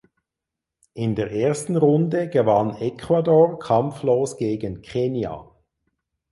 In 0.95 1.13
der 1.13 1.31
ersten 1.31 1.77
Runde 1.77 2.27
gewann 2.27 2.73
Ecuador 2.75 3.59
kampflos 3.59 4.35
gegen 4.35 4.81
Kenia. 4.81 5.51